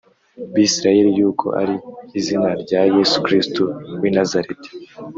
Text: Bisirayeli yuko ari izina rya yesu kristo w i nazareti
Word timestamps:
Bisirayeli 0.53 1.11
yuko 1.19 1.45
ari 1.61 1.75
izina 2.19 2.49
rya 2.61 2.81
yesu 2.95 3.17
kristo 3.25 3.63
w 3.99 4.01
i 4.09 4.11
nazareti 4.15 4.69